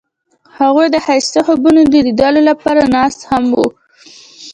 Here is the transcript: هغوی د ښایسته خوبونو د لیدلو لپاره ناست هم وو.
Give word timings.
هغوی 0.59 0.87
د 0.91 0.95
ښایسته 1.05 1.39
خوبونو 1.45 1.81
د 1.83 1.93
لیدلو 2.05 2.41
لپاره 2.49 2.81
ناست 2.95 3.21
هم 3.29 3.43
وو. 3.57 3.67